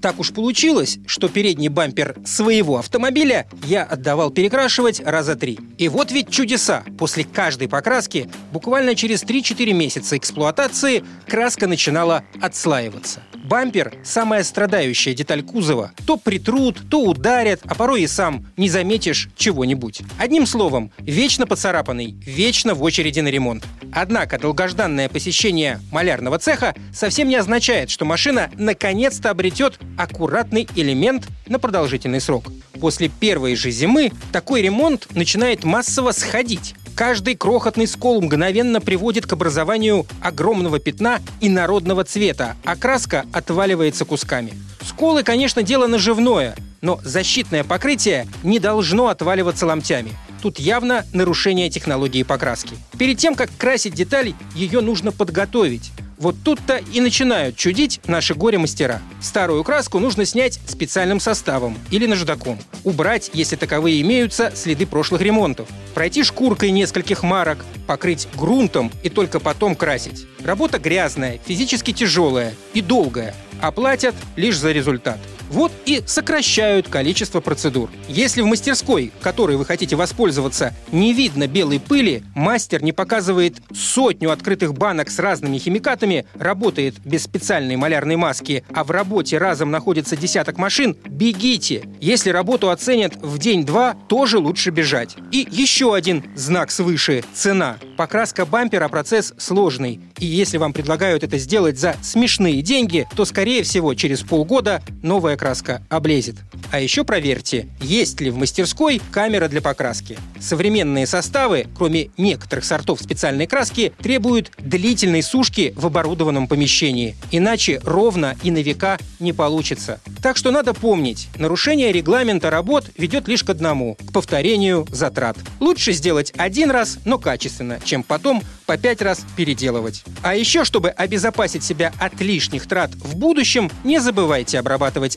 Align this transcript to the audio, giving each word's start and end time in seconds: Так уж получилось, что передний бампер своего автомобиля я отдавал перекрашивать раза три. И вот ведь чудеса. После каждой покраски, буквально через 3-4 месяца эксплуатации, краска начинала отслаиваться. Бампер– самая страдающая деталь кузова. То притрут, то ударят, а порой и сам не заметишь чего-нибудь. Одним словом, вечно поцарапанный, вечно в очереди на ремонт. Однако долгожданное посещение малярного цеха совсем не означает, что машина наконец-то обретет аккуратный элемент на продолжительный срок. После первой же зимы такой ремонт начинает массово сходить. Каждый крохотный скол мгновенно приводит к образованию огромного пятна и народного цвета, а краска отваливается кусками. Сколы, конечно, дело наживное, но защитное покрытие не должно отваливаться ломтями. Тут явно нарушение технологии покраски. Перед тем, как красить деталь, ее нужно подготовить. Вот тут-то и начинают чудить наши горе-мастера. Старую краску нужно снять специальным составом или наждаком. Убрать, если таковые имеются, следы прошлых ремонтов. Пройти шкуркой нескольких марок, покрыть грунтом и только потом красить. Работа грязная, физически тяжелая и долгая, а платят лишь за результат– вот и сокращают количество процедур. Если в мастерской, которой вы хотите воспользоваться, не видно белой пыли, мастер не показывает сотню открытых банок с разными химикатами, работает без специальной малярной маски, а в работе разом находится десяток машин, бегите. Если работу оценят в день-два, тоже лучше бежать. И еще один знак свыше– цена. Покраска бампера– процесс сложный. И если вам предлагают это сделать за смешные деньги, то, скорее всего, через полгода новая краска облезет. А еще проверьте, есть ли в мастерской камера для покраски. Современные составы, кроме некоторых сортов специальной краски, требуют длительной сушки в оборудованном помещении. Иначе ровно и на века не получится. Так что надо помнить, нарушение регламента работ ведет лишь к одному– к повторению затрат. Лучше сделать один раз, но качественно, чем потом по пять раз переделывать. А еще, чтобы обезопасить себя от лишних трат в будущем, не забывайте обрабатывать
Так 0.00 0.20
уж 0.20 0.32
получилось, 0.32 0.98
что 1.06 1.28
передний 1.28 1.68
бампер 1.68 2.16
своего 2.24 2.78
автомобиля 2.78 3.46
я 3.64 3.82
отдавал 3.82 4.30
перекрашивать 4.30 5.00
раза 5.04 5.36
три. 5.36 5.58
И 5.78 5.88
вот 5.88 6.12
ведь 6.12 6.30
чудеса. 6.30 6.84
После 6.98 7.24
каждой 7.24 7.68
покраски, 7.68 8.28
буквально 8.52 8.94
через 8.94 9.24
3-4 9.24 9.72
месяца 9.72 10.16
эксплуатации, 10.16 11.04
краска 11.26 11.66
начинала 11.66 12.24
отслаиваться. 12.40 13.22
Бампер– 13.46 13.94
самая 14.04 14.42
страдающая 14.42 15.14
деталь 15.14 15.42
кузова. 15.42 15.92
То 16.04 16.16
притрут, 16.16 16.82
то 16.90 17.04
ударят, 17.04 17.60
а 17.64 17.76
порой 17.76 18.02
и 18.02 18.06
сам 18.08 18.46
не 18.56 18.68
заметишь 18.68 19.28
чего-нибудь. 19.36 20.02
Одним 20.18 20.46
словом, 20.46 20.90
вечно 20.98 21.46
поцарапанный, 21.46 22.16
вечно 22.24 22.74
в 22.74 22.82
очереди 22.82 23.20
на 23.20 23.28
ремонт. 23.28 23.64
Однако 23.92 24.38
долгожданное 24.40 25.08
посещение 25.08 25.80
малярного 25.92 26.40
цеха 26.40 26.74
совсем 26.92 27.28
не 27.28 27.36
означает, 27.36 27.88
что 27.88 28.04
машина 28.04 28.50
наконец-то 28.56 29.30
обретет 29.30 29.78
аккуратный 29.96 30.68
элемент 30.76 31.26
на 31.46 31.58
продолжительный 31.58 32.20
срок. 32.20 32.52
После 32.80 33.08
первой 33.08 33.56
же 33.56 33.70
зимы 33.70 34.12
такой 34.32 34.62
ремонт 34.62 35.08
начинает 35.14 35.64
массово 35.64 36.12
сходить. 36.12 36.74
Каждый 36.94 37.34
крохотный 37.34 37.86
скол 37.86 38.22
мгновенно 38.22 38.80
приводит 38.80 39.26
к 39.26 39.32
образованию 39.34 40.06
огромного 40.22 40.78
пятна 40.78 41.20
и 41.40 41.48
народного 41.50 42.04
цвета, 42.04 42.56
а 42.64 42.74
краска 42.74 43.26
отваливается 43.32 44.04
кусками. 44.04 44.54
Сколы, 44.82 45.22
конечно, 45.22 45.62
дело 45.62 45.88
наживное, 45.88 46.56
но 46.80 46.98
защитное 47.04 47.64
покрытие 47.64 48.26
не 48.42 48.58
должно 48.58 49.08
отваливаться 49.08 49.66
ломтями. 49.66 50.12
Тут 50.40 50.58
явно 50.58 51.04
нарушение 51.12 51.68
технологии 51.68 52.22
покраски. 52.22 52.76
Перед 52.98 53.18
тем, 53.18 53.34
как 53.34 53.50
красить 53.58 53.94
деталь, 53.94 54.34
ее 54.54 54.80
нужно 54.80 55.12
подготовить. 55.12 55.90
Вот 56.18 56.36
тут-то 56.42 56.80
и 56.92 57.00
начинают 57.00 57.56
чудить 57.56 58.00
наши 58.06 58.34
горе-мастера. 58.34 59.02
Старую 59.20 59.62
краску 59.64 59.98
нужно 59.98 60.24
снять 60.24 60.58
специальным 60.66 61.20
составом 61.20 61.76
или 61.90 62.06
наждаком. 62.06 62.58
Убрать, 62.84 63.30
если 63.34 63.56
таковые 63.56 64.00
имеются, 64.00 64.52
следы 64.54 64.86
прошлых 64.86 65.20
ремонтов. 65.20 65.68
Пройти 65.94 66.22
шкуркой 66.22 66.70
нескольких 66.70 67.22
марок, 67.22 67.64
покрыть 67.86 68.28
грунтом 68.34 68.90
и 69.02 69.10
только 69.10 69.40
потом 69.40 69.74
красить. 69.74 70.26
Работа 70.42 70.78
грязная, 70.78 71.38
физически 71.44 71.92
тяжелая 71.92 72.54
и 72.72 72.80
долгая, 72.80 73.34
а 73.60 73.70
платят 73.70 74.14
лишь 74.36 74.58
за 74.58 74.72
результат– 74.72 75.18
вот 75.50 75.70
и 75.86 76.02
сокращают 76.04 76.88
количество 76.88 77.40
процедур. 77.40 77.88
Если 78.08 78.42
в 78.42 78.46
мастерской, 78.46 79.12
которой 79.20 79.56
вы 79.56 79.64
хотите 79.64 79.96
воспользоваться, 79.96 80.74
не 80.92 81.14
видно 81.14 81.46
белой 81.46 81.80
пыли, 81.80 82.24
мастер 82.34 82.82
не 82.82 82.92
показывает 82.92 83.56
сотню 83.72 84.32
открытых 84.32 84.74
банок 84.74 85.10
с 85.10 85.18
разными 85.18 85.58
химикатами, 85.58 86.26
работает 86.34 86.96
без 87.04 87.22
специальной 87.22 87.76
малярной 87.76 88.16
маски, 88.16 88.64
а 88.74 88.84
в 88.84 88.90
работе 88.90 89.38
разом 89.38 89.70
находится 89.70 90.16
десяток 90.16 90.58
машин, 90.58 90.96
бегите. 91.06 91.84
Если 92.00 92.30
работу 92.30 92.70
оценят 92.70 93.16
в 93.16 93.38
день-два, 93.38 93.94
тоже 94.08 94.38
лучше 94.38 94.70
бежать. 94.70 95.16
И 95.30 95.46
еще 95.50 95.94
один 95.94 96.24
знак 96.34 96.72
свыше– 96.72 97.22
цена. 97.34 97.76
Покраска 97.96 98.44
бампера– 98.44 98.88
процесс 98.90 99.32
сложный. 99.38 100.00
И 100.18 100.26
если 100.26 100.58
вам 100.58 100.72
предлагают 100.72 101.22
это 101.22 101.38
сделать 101.38 101.78
за 101.78 101.94
смешные 102.02 102.60
деньги, 102.62 103.06
то, 103.14 103.24
скорее 103.24 103.62
всего, 103.62 103.94
через 103.94 104.22
полгода 104.22 104.82
новая 105.02 105.36
краска 105.36 105.75
облезет. 105.88 106.36
А 106.70 106.80
еще 106.80 107.04
проверьте, 107.04 107.68
есть 107.80 108.20
ли 108.20 108.30
в 108.30 108.36
мастерской 108.36 109.00
камера 109.10 109.48
для 109.48 109.60
покраски. 109.60 110.18
Современные 110.40 111.06
составы, 111.06 111.66
кроме 111.76 112.10
некоторых 112.16 112.64
сортов 112.64 113.00
специальной 113.00 113.46
краски, 113.46 113.92
требуют 113.98 114.50
длительной 114.58 115.22
сушки 115.22 115.72
в 115.76 115.86
оборудованном 115.86 116.48
помещении. 116.48 117.16
Иначе 117.30 117.80
ровно 117.84 118.36
и 118.42 118.50
на 118.50 118.58
века 118.58 118.98
не 119.20 119.32
получится. 119.32 120.00
Так 120.22 120.36
что 120.36 120.50
надо 120.50 120.74
помнить, 120.74 121.28
нарушение 121.36 121.92
регламента 121.92 122.50
работ 122.50 122.86
ведет 122.96 123.28
лишь 123.28 123.44
к 123.44 123.50
одному– 123.50 123.94
к 124.06 124.12
повторению 124.12 124.86
затрат. 124.90 125.36
Лучше 125.60 125.92
сделать 125.92 126.32
один 126.36 126.70
раз, 126.70 126.98
но 127.04 127.18
качественно, 127.18 127.78
чем 127.84 128.02
потом 128.02 128.42
по 128.66 128.76
пять 128.76 129.02
раз 129.02 129.24
переделывать. 129.36 130.04
А 130.22 130.34
еще, 130.34 130.64
чтобы 130.64 130.90
обезопасить 130.90 131.62
себя 131.62 131.92
от 131.98 132.20
лишних 132.20 132.66
трат 132.66 132.90
в 132.94 133.16
будущем, 133.16 133.70
не 133.84 134.00
забывайте 134.00 134.58
обрабатывать 134.58 135.16